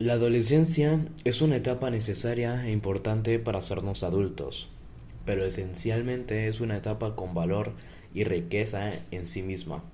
[0.00, 4.66] La adolescencia es una etapa necesaria e importante para hacernos adultos,
[5.26, 7.74] pero esencialmente es una etapa con valor
[8.14, 9.84] y riqueza en sí misma,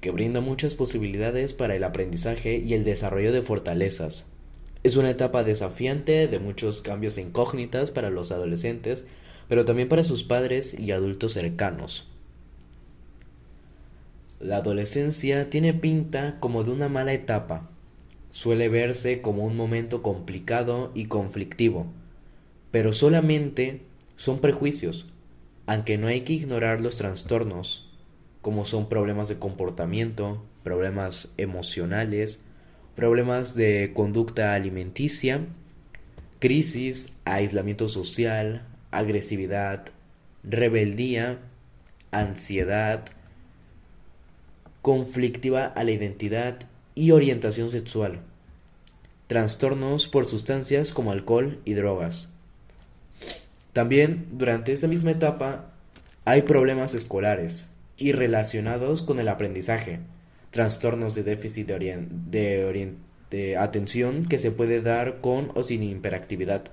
[0.00, 4.26] que brinda muchas posibilidades para el aprendizaje y el desarrollo de fortalezas.
[4.84, 9.08] Es una etapa desafiante de muchos cambios incógnitas para los adolescentes,
[9.48, 12.06] pero también para sus padres y adultos cercanos.
[14.38, 17.72] La adolescencia tiene pinta como de una mala etapa,
[18.36, 21.86] suele verse como un momento complicado y conflictivo,
[22.70, 23.80] pero solamente
[24.16, 25.06] son prejuicios,
[25.64, 27.90] aunque no hay que ignorar los trastornos,
[28.42, 32.40] como son problemas de comportamiento, problemas emocionales,
[32.94, 35.40] problemas de conducta alimenticia,
[36.38, 39.86] crisis, aislamiento social, agresividad,
[40.44, 41.38] rebeldía,
[42.10, 43.02] ansiedad,
[44.82, 46.58] conflictiva a la identidad
[46.96, 48.20] y orientación sexual,
[49.28, 52.30] trastornos por sustancias como alcohol y drogas.
[53.72, 55.72] También durante esta misma etapa
[56.24, 60.00] hay problemas escolares y relacionados con el aprendizaje,
[60.50, 62.94] trastornos de déficit de,
[63.30, 66.64] de, atención que se puede dar con o sin hiperactividad.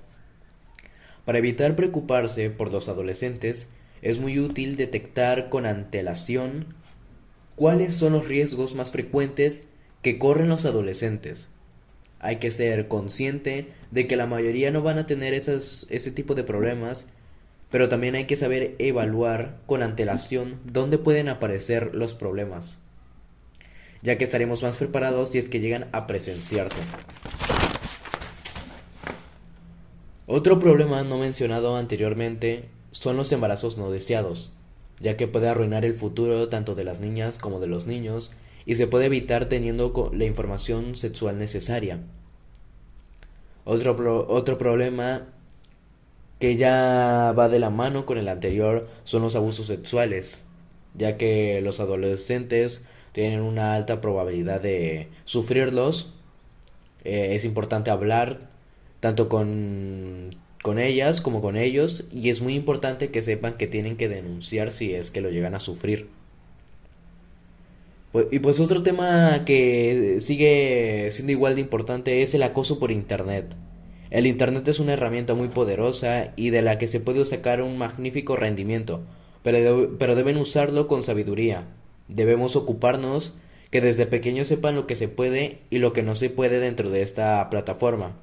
[1.26, 3.68] Para evitar preocuparse por los adolescentes,
[4.02, 6.76] es muy útil detectar con antelación
[7.58, 9.66] cuáles son los riesgos más frecuentes
[10.04, 11.48] que corren los adolescentes.
[12.20, 16.44] Hay que ser consciente de que la mayoría no van a tener ese tipo de
[16.44, 17.08] problemas,
[17.72, 22.80] pero también hay que saber evaluar con antelación dónde pueden aparecer los problemas,
[24.04, 26.80] ya que estaremos más preparados si es que llegan a presenciarse.
[30.28, 34.52] Otro problema no mencionado anteriormente son los embarazos no deseados,
[35.04, 38.32] ya que puede arruinar el futuro tanto de las niñas como de los niños
[38.66, 42.00] y se puede evitar teniendo la información sexual necesaria.
[43.66, 45.28] Otro, otro problema
[46.40, 50.46] que ya va de la mano con el anterior son los abusos sexuales,
[50.96, 56.14] ya que los adolescentes tienen una alta probabilidad de sufrirlos.
[57.04, 58.50] Eh, es importante hablar
[59.02, 63.98] tanto con, con ellas como con ellos y es muy importante que sepan que tienen
[63.98, 66.08] que denunciar si es que lo llegan a sufrir.
[68.14, 72.92] Pues, y pues otro tema que sigue siendo igual de importante es el acoso por
[72.92, 73.54] Internet.
[74.10, 77.78] El Internet es una herramienta muy poderosa y de la que se puede sacar un
[77.78, 79.02] magnífico rendimiento,
[79.44, 81.66] pero, pero deben usarlo con sabiduría.
[82.08, 83.34] Debemos ocuparnos
[83.70, 86.90] que desde pequeños sepan lo que se puede y lo que no se puede dentro
[86.90, 88.16] de esta plataforma.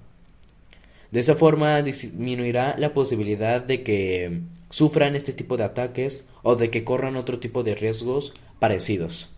[1.11, 6.71] De esa forma disminuirá la posibilidad de que sufran este tipo de ataques o de
[6.71, 9.29] que corran otro tipo de riesgos parecidos.